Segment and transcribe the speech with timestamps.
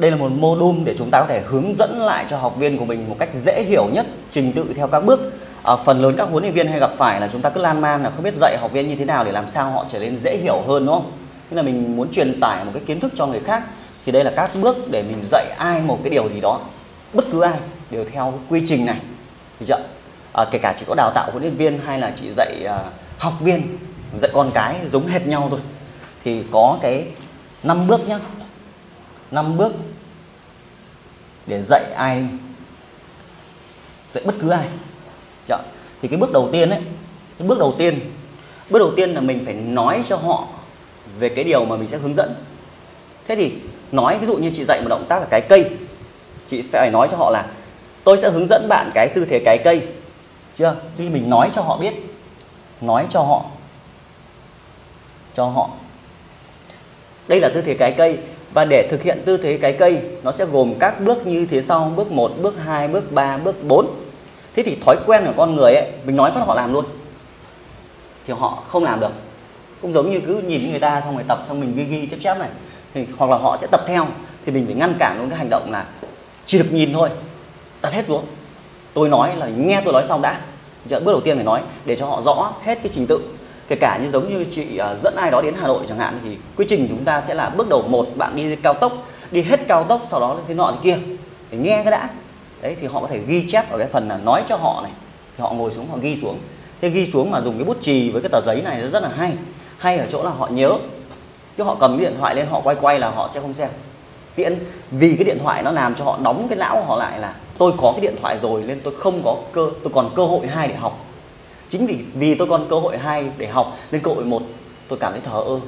[0.00, 2.78] đây là một module để chúng ta có thể hướng dẫn lại cho học viên
[2.78, 5.20] của mình một cách dễ hiểu nhất trình tự theo các bước.
[5.62, 7.80] À, phần lớn các huấn luyện viên hay gặp phải là chúng ta cứ lan
[7.80, 9.98] man là không biết dạy học viên như thế nào để làm sao họ trở
[9.98, 11.12] nên dễ hiểu hơn đúng không?
[11.50, 13.62] Tức là mình muốn truyền tải một cái kiến thức cho người khác.
[14.06, 16.60] Thì đây là các bước để mình dạy ai một cái điều gì đó.
[17.12, 17.58] Bất cứ ai
[17.90, 18.96] đều theo quy trình này.
[19.60, 19.82] Được chưa?
[20.32, 22.78] À, kể cả chỉ có đào tạo huấn luyện viên hay là chỉ dạy à,
[23.18, 23.78] học viên
[24.20, 25.60] dạy con cái giống hệt nhau thôi.
[26.24, 27.04] Thì có cái
[27.62, 28.18] năm bước nhá.
[29.30, 29.72] Năm bước
[31.46, 32.24] để dạy ai
[34.12, 34.68] dạy bất cứ ai.
[35.48, 35.58] Dạ.
[36.02, 36.80] Thì cái bước đầu tiên ấy,
[37.38, 38.12] cái bước đầu tiên,
[38.70, 40.46] bước đầu tiên là mình phải nói cho họ
[41.18, 42.34] về cái điều mà mình sẽ hướng dẫn.
[43.28, 43.52] Thế thì
[43.92, 45.70] nói, ví dụ như chị dạy một động tác là cái cây.
[46.48, 47.46] Chị phải nói cho họ là,
[48.04, 49.82] tôi sẽ hướng dẫn bạn cái tư thế cái cây.
[50.56, 50.76] Chưa?
[50.98, 51.94] Chứ mình nói cho họ biết.
[52.80, 53.44] Nói cho họ.
[55.34, 55.70] Cho họ.
[57.28, 58.18] Đây là tư thế cái cây
[58.52, 61.62] và để thực hiện tư thế cái cây nó sẽ gồm các bước như thế
[61.62, 63.86] sau bước 1, bước 2, bước 3, bước 4
[64.56, 66.84] thế thì thói quen của con người ấy mình nói phát họ làm luôn.
[68.26, 69.12] Thì họ không làm được.
[69.82, 72.16] Cũng giống như cứ nhìn người ta xong rồi tập xong mình ghi ghi chép
[72.22, 72.48] chép này.
[72.94, 74.06] Thì hoặc là họ sẽ tập theo
[74.46, 75.86] thì mình phải ngăn cản luôn cái hành động là
[76.46, 77.08] chỉ được nhìn thôi
[77.82, 78.24] đặt hết xuống.
[78.94, 80.40] Tôi nói là nghe tôi nói xong đã.
[80.86, 83.20] Giờ bước đầu tiên phải nói để cho họ rõ hết cái trình tự
[83.70, 86.18] kể cả như giống như chị uh, dẫn ai đó đến Hà Nội chẳng hạn
[86.24, 88.92] thì quy trình chúng ta sẽ là bước đầu một bạn đi cao tốc
[89.30, 90.98] đi hết cao tốc sau đó thế nọ thế kia
[91.50, 92.08] để nghe cái đã.
[92.62, 94.92] Đấy thì họ có thể ghi chép ở cái phần là nói cho họ này.
[95.36, 96.38] Thì họ ngồi xuống họ ghi xuống.
[96.80, 99.02] Thế ghi xuống mà dùng cái bút chì với cái tờ giấy này nó rất
[99.02, 99.32] là hay.
[99.78, 100.72] Hay ở chỗ là họ nhớ.
[101.56, 103.68] Chứ họ cầm cái điện thoại lên họ quay quay là họ sẽ không xem.
[104.34, 104.58] Tiện
[104.90, 107.72] vì cái điện thoại nó làm cho họ đóng cái não họ lại là tôi
[107.76, 110.68] có cái điện thoại rồi nên tôi không có cơ tôi còn cơ hội hai
[110.68, 111.04] để học
[111.70, 114.42] chính vì vì tôi còn cơ hội hai để học nên cơ hội một,
[114.88, 115.60] tôi cảm thấy thờ ơ.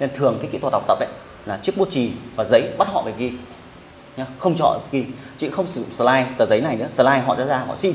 [0.00, 1.08] Nên thường cái kỹ thuật học tập ấy
[1.46, 3.32] là chiếc bút chì và giấy bắt họ phải ghi,
[4.16, 4.26] nhá.
[4.38, 5.04] Không cho họ ghi.
[5.36, 6.88] Chị không sử dụng slide, tờ giấy này nữa.
[6.92, 7.94] Slide họ sẽ ra, họ xin.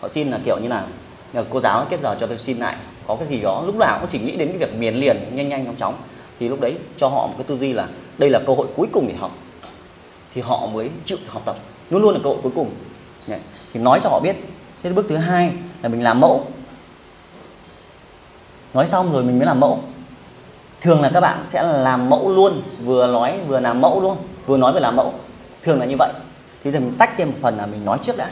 [0.00, 0.86] Họ xin là kiểu như là,
[1.32, 2.76] nhờ cô giáo kết giờ cho tôi xin lại.
[3.06, 5.48] Có cái gì đó, lúc nào cũng chỉ nghĩ đến cái việc miền liền, nhanh
[5.48, 5.94] nhanh chóng chóng.
[6.40, 8.86] Thì lúc đấy cho họ một cái tư duy là đây là cơ hội cuối
[8.92, 9.30] cùng để học.
[10.34, 11.56] Thì họ mới chịu học tập.
[11.90, 12.70] Luôn luôn là cơ hội cuối cùng.
[13.72, 14.36] Thì nói cho họ biết.
[14.82, 15.52] Thế bước thứ hai
[15.82, 16.46] là mình làm mẫu
[18.74, 19.80] nói xong rồi mình mới làm mẫu.
[20.80, 24.56] Thường là các bạn sẽ làm mẫu luôn vừa nói vừa làm mẫu luôn vừa
[24.56, 25.14] nói vừa làm mẫu.
[25.62, 26.12] Thường là như vậy.
[26.64, 28.30] Thì giờ mình tách thêm một phần là mình nói trước đã.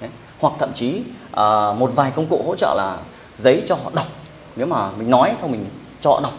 [0.00, 0.10] Đấy.
[0.40, 2.96] hoặc thậm chí uh, một vài công cụ hỗ trợ là
[3.38, 4.06] giấy cho họ đọc.
[4.56, 5.66] Nếu mà mình nói xong mình
[6.00, 6.32] cho họ đọc.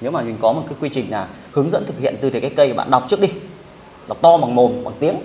[0.00, 2.40] Nếu mà mình có một cái quy trình là hướng dẫn thực hiện từ thế
[2.40, 3.28] cái cây bạn đọc trước đi.
[4.08, 5.16] Đọc to bằng mồm bằng tiếng.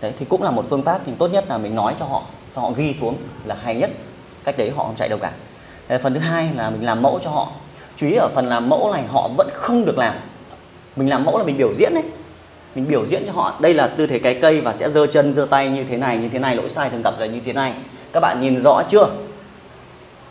[0.00, 2.22] Đấy thì cũng là một phương pháp thì tốt nhất là mình nói cho họ
[2.56, 3.90] cho họ ghi xuống là hay nhất.
[4.44, 5.32] Cách đấy họ không chạy đâu cả
[5.88, 7.48] phần thứ hai là mình làm mẫu cho họ.
[7.96, 10.14] Chú ý ở phần làm mẫu này họ vẫn không được làm.
[10.96, 12.04] Mình làm mẫu là mình biểu diễn đấy.
[12.74, 15.34] Mình biểu diễn cho họ đây là tư thế cái cây và sẽ giơ chân
[15.34, 17.52] giơ tay như thế này như thế này lỗi sai thường tập là như thế
[17.52, 17.74] này.
[18.12, 19.06] Các bạn nhìn rõ chưa?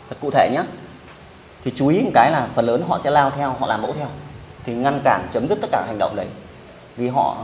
[0.08, 0.62] Thật cụ thể nhé
[1.64, 3.92] thì chú ý một cái là phần lớn họ sẽ lao theo họ làm mẫu
[3.92, 4.06] theo.
[4.64, 6.26] Thì ngăn cản chấm dứt tất cả hành động đấy.
[6.96, 7.36] Vì họ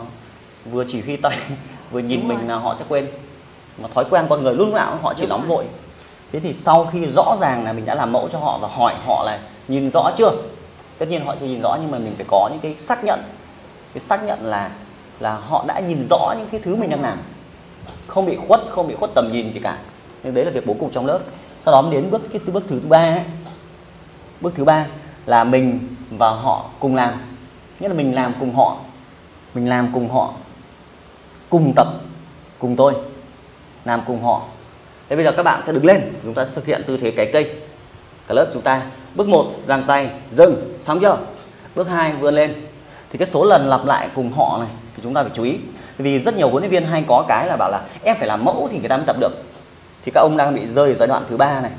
[0.64, 1.38] vừa chỉ huy tay
[1.90, 2.48] vừa nhìn Đúng mình rồi.
[2.48, 3.06] là họ sẽ quên.
[3.78, 5.64] Mà thói quen con người lúc nào họ chỉ nóng vội
[6.32, 8.94] thế thì sau khi rõ ràng là mình đã làm mẫu cho họ và hỏi
[9.06, 10.30] họ là nhìn rõ chưa?
[10.98, 13.22] Tất nhiên họ chưa nhìn rõ nhưng mà mình phải có những cái xác nhận.
[13.94, 14.70] Cái xác nhận là
[15.20, 17.18] là họ đã nhìn rõ những cái thứ mình đang làm.
[18.06, 19.78] Không bị khuất, không bị khuất tầm nhìn gì cả.
[20.22, 21.18] Nhưng đấy là việc bố cục trong lớp.
[21.60, 23.18] Sau đó đến bước, cái bước thứ ba
[24.40, 24.86] bước thứ ba
[25.26, 27.14] là mình và họ cùng làm.
[27.80, 28.76] Nghĩa là mình làm cùng họ.
[29.54, 30.32] Mình làm cùng họ.
[31.50, 31.86] Cùng tập,
[32.58, 32.94] cùng tôi.
[33.84, 34.42] Làm cùng họ
[35.08, 37.10] thế bây giờ các bạn sẽ đứng lên chúng ta sẽ thực hiện tư thế
[37.10, 37.50] cái cây.
[38.28, 38.82] Cả lớp chúng ta
[39.14, 40.78] bước 1 giang tay dừng.
[40.82, 41.18] Xong chưa?
[41.74, 42.54] Bước 2 vươn lên.
[43.10, 45.58] Thì cái số lần lặp lại cùng họ này thì chúng ta phải chú ý.
[45.98, 48.44] Vì rất nhiều huấn luyện viên hay có cái là bảo là em phải làm
[48.44, 49.32] mẫu thì người ta mới tập được.
[50.04, 51.70] Thì các ông đang bị rơi giai đoạn thứ ba này.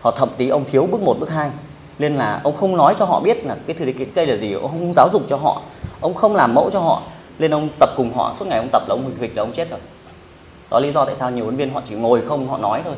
[0.00, 1.50] Họ thậm tí ông thiếu bước 1, bước 2
[1.98, 4.52] nên là ông không nói cho họ biết là cái thứ cái cây là gì
[4.52, 5.62] ông không giáo dục cho họ.
[6.00, 7.02] Ông không làm mẫu cho họ.
[7.38, 9.70] Nên ông tập cùng họ suốt ngày ông tập là ông nghịch là ông chết
[9.70, 9.80] rồi
[10.70, 12.94] đó lý do tại sao nhiều huấn viên họ chỉ ngồi không họ nói thôi.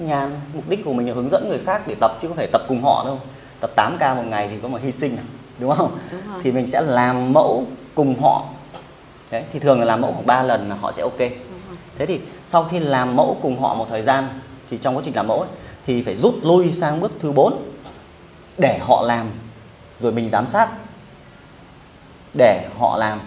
[0.00, 2.48] Nhàn mục đích của mình là hướng dẫn người khác để tập chứ không phải
[2.52, 3.18] tập cùng họ đâu.
[3.60, 5.18] Tập 8 ca một ngày thì có một hy sinh
[5.58, 5.98] đúng không?
[6.12, 8.44] Đúng thì mình sẽ làm mẫu cùng họ.
[9.30, 11.18] Đấy, thì thường là làm mẫu khoảng 3 lần là họ sẽ ok.
[11.98, 14.28] Thế thì sau khi làm mẫu cùng họ một thời gian
[14.70, 15.48] thì trong quá trình làm mẫu ấy,
[15.86, 17.62] thì phải rút lui sang bước thứ 4
[18.58, 19.26] để họ làm
[19.98, 20.68] rồi mình giám sát
[22.34, 23.20] để họ làm.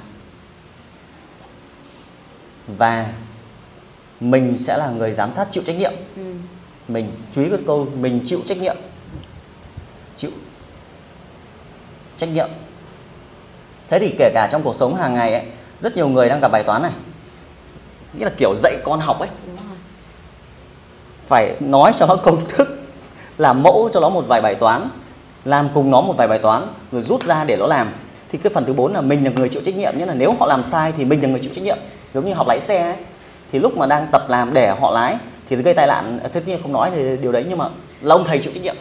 [2.68, 3.08] Và
[4.24, 5.94] mình sẽ là người giám sát chịu trách nhiệm.
[6.16, 6.22] Ừ.
[6.88, 8.76] mình chú ý cái câu mình chịu trách nhiệm.
[10.16, 10.32] Chịu
[12.18, 12.50] trách nhiệm.
[13.90, 15.46] Thế thì kể cả trong cuộc sống hàng ngày ấy
[15.80, 16.92] rất nhiều người đang gặp bài toán này.
[18.14, 19.30] Nghĩa là kiểu dạy con học ấy.
[21.28, 22.68] Phải nói cho nó công thức
[23.38, 24.90] làm mẫu cho nó một vài bài toán
[25.46, 27.92] làm cùng nó một vài bài toán rồi rút ra để nó làm.
[28.32, 30.36] Thì cái phần thứ bốn là mình là người chịu trách nhiệm nghĩa là nếu
[30.40, 31.78] họ làm sai thì mình là người chịu trách nhiệm.
[32.14, 32.96] Giống như học lái xe ấy
[33.54, 35.18] thì lúc mà đang tập làm để họ lái
[35.50, 37.70] thì gây tai nạn tất nhiên không nói thì điều đấy nhưng mà
[38.02, 38.76] là ông thầy chịu trách nhiệm.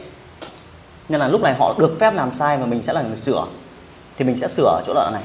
[1.08, 3.44] Nên là lúc này họ được phép làm sai và mình sẽ là người sửa
[4.18, 5.22] thì mình sẽ sửa chỗ đoạn này.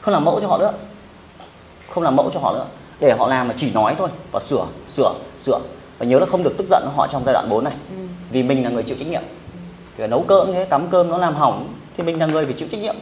[0.00, 0.72] Không làm mẫu cho họ nữa.
[1.90, 2.66] Không làm mẫu cho họ nữa.
[3.00, 5.14] Để họ làm mà chỉ nói thôi và sửa sửa
[5.44, 5.60] sửa.
[5.98, 7.74] Và nhớ là không được tức giận họ trong giai đoạn 4 này.
[7.90, 7.96] Ừ.
[8.30, 9.22] vì mình là người chịu trách nhiệm.
[9.96, 12.68] Kể nấu cơm thế cắm cơm nó làm hỏng thì mình là người phải chịu
[12.70, 12.96] trách nhiệm.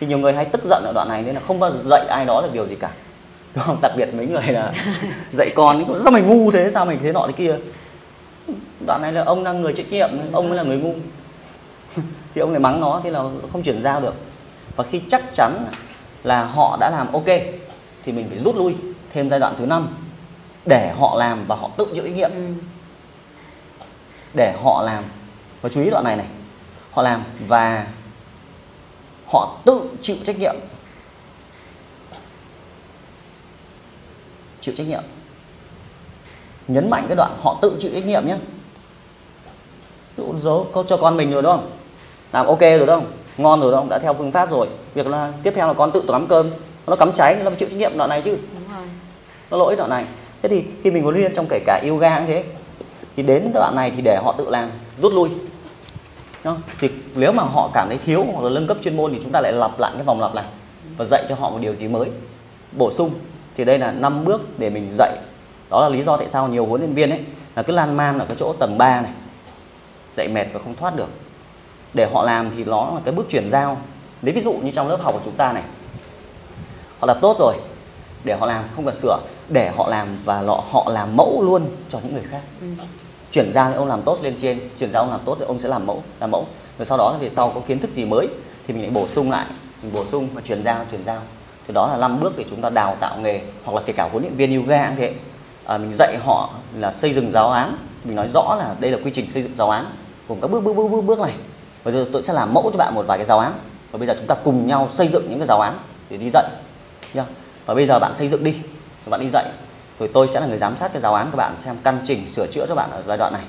[0.00, 2.06] Thì nhiều người hay tức giận ở đoạn này nên là không bao giờ dạy
[2.06, 2.90] ai đó được điều gì cả
[3.54, 3.78] đúng không?
[3.82, 4.72] Đặc biệt mấy người là
[5.32, 6.70] dạy con sao mày ngu thế?
[6.70, 7.56] Sao mày thế nọ thế kia?
[8.86, 10.94] Đoạn này là ông đang người trách nhiệm ông mới là người ngu.
[12.34, 13.22] Thì ông lại mắng nó thì là
[13.52, 14.14] không chuyển giao được.
[14.76, 15.66] Và khi chắc chắn
[16.24, 17.26] là họ đã làm ok
[18.04, 18.74] thì mình phải rút lui
[19.12, 19.88] thêm giai đoạn thứ năm
[20.66, 22.30] để họ làm và họ tự chịu trách nhiệm.
[22.30, 22.54] Ừ.
[24.34, 25.04] để họ làm.
[25.62, 26.26] Và chú ý đoạn này này
[26.90, 27.86] họ làm và
[29.26, 30.54] họ tự chịu trách nhiệm
[34.62, 35.02] chịu trách nhiệm.
[36.68, 38.36] Nhấn mạnh cái đoạn họ tự chịu trách nhiệm nhé.
[40.16, 41.70] Dụ dấu câu cho con mình rồi đúng không?
[42.32, 43.06] Làm ok rồi đúng không?
[43.36, 43.88] Ngon rồi đúng không?
[43.88, 44.68] Đã theo phương pháp rồi.
[44.94, 46.50] Việc là tiếp theo là con tự cắm cơm.
[46.86, 48.30] Nó cắm cháy nó phải chịu trách nhiệm đoạn này chứ.
[48.30, 48.86] Đúng rồi.
[49.50, 50.04] Nó lỗi đoạn này.
[50.42, 52.44] Thế thì khi mình huấn luyện trong kể cả yoga cũng thế
[53.16, 55.28] thì đến đoạn này thì để họ tự làm rút lui.
[56.44, 56.62] Đúng không?
[56.80, 59.32] thì nếu mà họ cảm thấy thiếu hoặc là nâng cấp chuyên môn thì chúng
[59.32, 60.44] ta lại lặp lại cái vòng lặp này
[60.96, 62.10] và dạy cho họ một điều gì mới
[62.72, 63.10] bổ sung
[63.56, 65.16] thì đây là năm bước để mình dạy.
[65.70, 67.20] Đó là lý do tại sao nhiều huấn luyện viên ấy
[67.56, 69.12] là cứ lan man ở cái chỗ tầng 3 này
[70.14, 71.08] dạy mệt và không thoát được.
[71.94, 73.78] Để họ làm thì nó là cái bước chuyển giao.
[74.22, 75.62] Lấy ví dụ như trong lớp học của chúng ta này
[77.00, 77.56] họ làm tốt rồi
[78.24, 79.18] để họ làm không cần sửa
[79.48, 82.40] để họ làm và họ họ làm mẫu luôn cho những người khác.
[82.60, 82.66] Ừ.
[83.32, 85.68] chuyển giao ông làm tốt lên trên chuyển giao ông làm tốt thì ông sẽ
[85.68, 86.46] làm mẫu làm mẫu.
[86.78, 88.28] Rồi sau đó thì sau có kiến thức gì mới
[88.66, 89.46] thì mình lại bổ sung lại
[89.82, 91.20] mình bổ sung và chuyển giao chuyển giao
[91.72, 94.08] thì đó là năm bước để chúng ta đào tạo nghề hoặc là kể cả
[94.12, 95.14] huấn luyện viên yoga cũng thế.
[95.64, 97.76] À, mình dạy họ là xây dựng giáo án.
[98.04, 99.86] Mình nói rõ là đây là quy trình xây dựng giáo án
[100.28, 101.32] gồm các bước bước bước bước bước này.
[101.84, 103.52] Và giờ tôi sẽ làm mẫu cho bạn một vài cái giáo án.
[103.90, 105.78] Và bây giờ chúng ta cùng nhau xây dựng những cái giáo án
[106.10, 106.44] để đi dạy
[107.14, 107.24] nhá.
[107.66, 108.54] Và bây giờ bạn xây dựng đi.
[109.04, 109.44] Và bạn đi dạy.
[109.98, 112.26] Rồi tôi sẽ là người giám sát cái giáo án của bạn xem căn chỉnh
[112.28, 113.42] sửa chữa cho bạn ở giai đoạn này.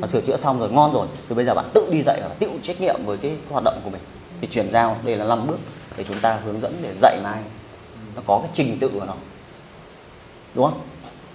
[0.00, 2.28] Và sửa chữa xong rồi ngon rồi thì bây giờ bạn tự đi dạy và
[2.38, 4.02] tự trách nhiệm với cái hoạt động của mình.
[4.40, 5.58] Thì chuyển giao đây là năm bước
[5.96, 7.38] để chúng ta hướng dẫn để dạy mai
[8.16, 9.14] nó có cái trình tự của nó.
[10.54, 10.80] Đúng không?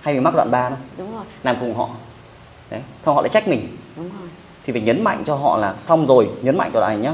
[0.01, 1.23] Hay mình mắc đoạn 3 đâu đúng rồi.
[1.43, 1.89] Làm cùng họ.
[2.69, 3.77] Đấy xong họ lại trách mình.
[3.95, 4.29] Đúng rồi.
[4.65, 7.13] Thì phải nhấn mạnh cho họ là xong rồi nhấn mạnh cho này nhá.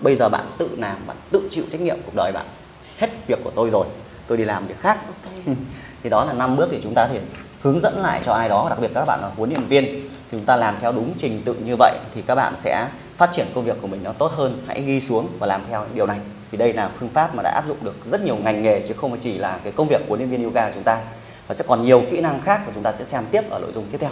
[0.00, 2.46] Bây giờ bạn tự làm bạn tự chịu trách nhiệm cuộc đời bạn.
[2.98, 3.86] Hết việc của tôi rồi
[4.26, 4.98] tôi đi làm việc khác.
[5.06, 5.44] Ok.
[6.02, 7.20] Thì đó là năm bước để chúng ta thể
[7.62, 9.84] hướng dẫn lại cho ai đó đặc biệt các bạn là huấn luyện viên.
[10.10, 13.30] Thì chúng ta làm theo đúng trình tự như vậy thì các bạn sẽ phát
[13.32, 16.06] triển công việc của mình nó tốt hơn, hãy ghi xuống và làm theo điều
[16.06, 16.18] này.
[16.50, 18.94] Thì đây là phương pháp mà đã áp dụng được rất nhiều ngành nghề, chứ
[18.96, 21.00] không chỉ là cái công việc của nhân viên yoga của chúng ta.
[21.46, 23.72] Và sẽ còn nhiều kỹ năng khác mà chúng ta sẽ xem tiếp ở nội
[23.74, 24.10] dung tiếp theo.